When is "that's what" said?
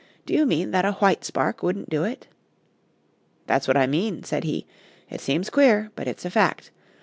3.45-3.77